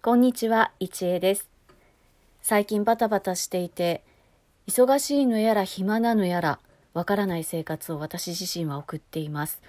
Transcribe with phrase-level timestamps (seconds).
[0.00, 1.48] こんにちは、いちえです。
[2.40, 4.04] 最近バタバタしていて、
[4.68, 6.60] 忙しいのやら暇なのやら、
[6.94, 9.60] わからない生活を私自身は送っています。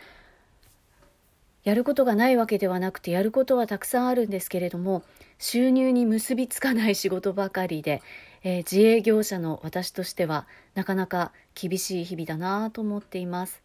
[1.63, 5.02] やることがないわけではなくて、やることはたくさんあるんですけれども、
[5.39, 8.04] 収入に結びつかない仕事ばかりで、
[8.43, 13.64] えー、自営業者の私としては、なかなか厳しい日々だなと思っています。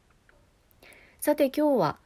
[1.21, 1.99] さて今日は、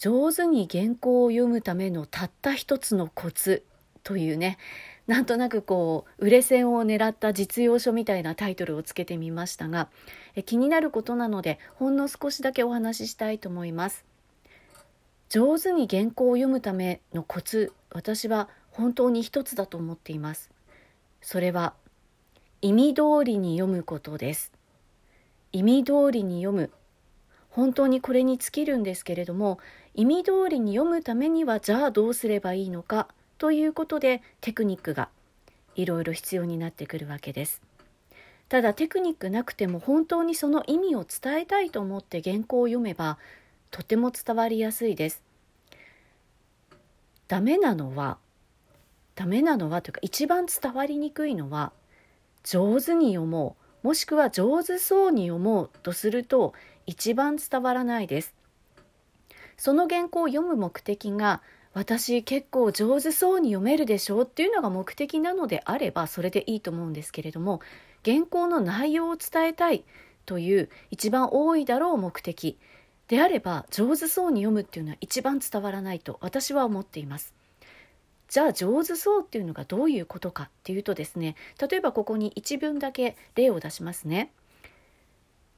[0.00, 3.64] 上手に原稿を読むためのたった一つのコツ
[4.02, 4.56] というね
[5.06, 9.90] なんとなくこう売れ線を狙った実用書みたいなタイトルをつけてみましたが
[10.34, 14.06] え気になることなのでほんの少しだけお話ししたいと思います。
[15.28, 20.48] 上手に原稿を読むためのコツ私は本当に一つだと思っています。
[21.20, 21.74] それは
[22.62, 24.50] 意味通りに読むことです。
[25.52, 26.70] 意味通りに読む
[27.50, 29.58] 本当にこれに尽きるんですけれども
[29.94, 35.08] 意味通りに読むためにはじゃあどうすればいいのかということでテクニックが
[35.74, 37.62] いろいろ必要になってくるわけです。
[38.48, 43.16] ただテクニックなくても本当にその意味を伝えたいと思って原稿を読めば
[43.70, 45.22] とても伝わりやすいです。
[47.28, 48.18] ダメなのは
[49.14, 51.72] ダメなのはというか一番伝わりにくいのは
[52.42, 56.52] 上手に読もうもしくは上手そうに読もうとすると
[56.86, 58.34] 一番伝わらないです。
[59.56, 61.42] その原稿を読む目的が
[61.72, 67.60] 私結構上手そうに読めるでしょうっていうのが目的なのであればそれでいいと思うんですけれども
[68.04, 69.84] 原稿の内容を伝えたい
[70.26, 72.58] という一番多いだろう目的
[73.08, 77.34] であれば上手そうに読むっていうのは一番伝わらないと私は思っています。
[78.28, 84.30] じゃあ上手そうっていうのがどういうことかっていうとですね例えばここに一文だけ例を出しますね。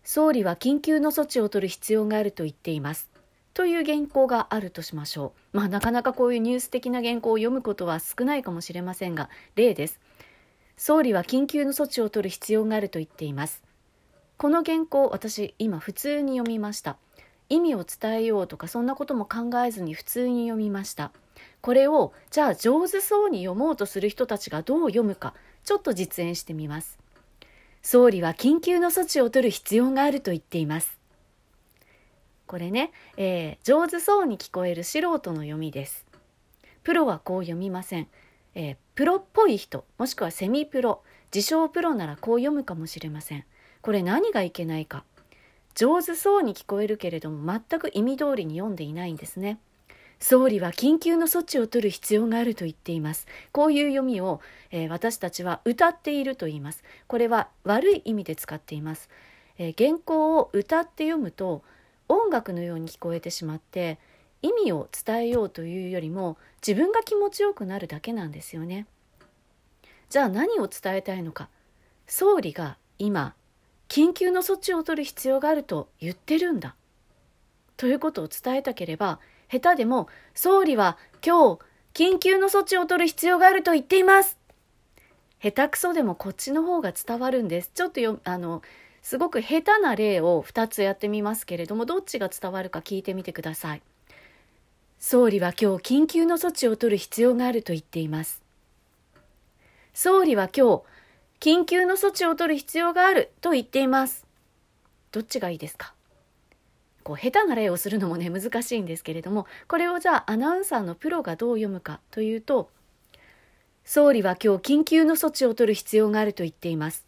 [0.05, 3.08] 総理は緊急の措置を取る必要があると言っています。
[3.55, 5.56] という原稿があるとしましょう。
[5.56, 10.00] まあなかなかこういうニュース的な原稿を読むことは少ないかもしれませんが、例です。
[10.77, 13.62] 総理は緊急の措置を取る必要があると言っています。
[14.39, 16.96] この原稿、私今普通に読みました。
[17.48, 21.12] 意味を伝えようとかそんなことも考えずに普通に読みました。
[21.61, 27.02] これをじゃあ上手そうに読もうとする人たちがどう読むか、ちょっと実演してみます。
[27.82, 30.98] 総理は緊急の措置を取る必要があると言っています。
[32.46, 36.06] これね、えー、上手そうに聞こえる素人の読みです。
[36.84, 38.08] プロはこう読みません。
[38.54, 41.02] えー、プロっぽい人、もしくはセミプロ、
[41.34, 43.44] 自称プロならこう読むかもしれません。
[43.80, 45.04] これ何がいけないか。
[45.74, 49.58] 上手そうに聞こえるけれども全く意味通りに読んでいないんですね。
[50.22, 53.27] 総理は緊急の措置を取る必要があると言っています。
[53.50, 54.40] こういう読みを、
[54.70, 56.84] えー、私たちは歌っていると言います。
[57.08, 59.11] これは悪い意味で使っています。
[59.58, 61.64] えー、原稿を歌って読むと
[62.08, 63.98] 音楽のように聞こえてしまって
[64.42, 68.86] 意味を伝えようというよりも自分が気持ちよくなるだけなんですよね。
[70.08, 71.48] じゃあ何を伝えたいのか
[72.06, 73.34] 総理が今
[73.88, 76.77] 緊急の措置を取る必要があると言ってるんだ
[77.77, 79.18] ということを伝えたければ
[79.52, 81.61] 下手でも総理は今日
[81.92, 84.39] 緊急の措置を取る必要があると言っています。
[85.42, 87.70] 下手くそでもこっちの方が伝わるんです。
[87.74, 88.62] ちょっとよあの
[89.02, 93.83] すごく下手な例を2つやってみますけれどもどっちが伝わるか聞いてみてください。
[94.98, 98.41] 総理は今日緊急の措置を取る必要があると言っています。
[99.92, 100.83] 総理は今日
[101.41, 104.24] 緊急の措置を取る必要があると言っています。
[105.11, 105.92] どっちがいいですか？
[107.02, 112.70] こう下手な例をするのもね難しいんですけれどもこれをじゃあアナウンサーのプロがどう読むかというと
[113.85, 117.05] 総理は今日緊急の措置を取る必要があると言っています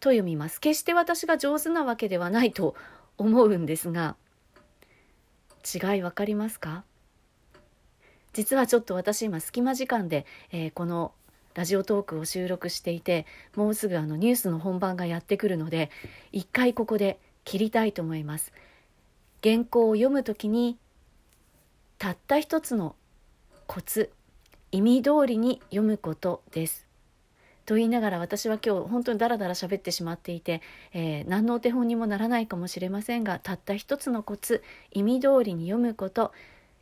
[0.00, 0.60] と読みます。
[0.60, 2.74] 決して私が上手なわけではないと
[3.18, 4.16] 思うんですが、
[5.62, 6.82] 違い分かりますか？
[8.32, 11.12] 実はちょっと私今隙間時間で、えー、この
[11.54, 15.90] ラジオトークを収録していてもうすぐあのニュースの本番がやってくるので
[16.32, 18.52] 一回ここで切りたいと思います。
[19.42, 20.78] 原稿を読むときに
[21.98, 22.94] たった一つの
[23.66, 24.10] コツ
[24.70, 26.86] 意味通りに読むことです。
[27.64, 30.62] と言いながら私は今日本当にダラダラ喋ってしまっていて、
[30.92, 36.32] えー、何のお手本にもならないかもしれませんがたった一つのコツ意味通りに読むこと、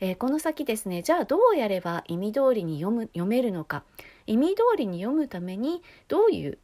[0.00, 3.84] えー、この先ですねじゃあどうやれば意味通りに読む読めるのか。
[4.26, 6.58] 意味通りに読むためにどういう、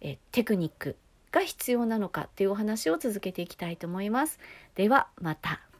[0.00, 0.96] えー、テクニック
[1.32, 4.38] が必要なのかっていうお話を続けていきたいと思います。
[4.76, 5.71] ではまた。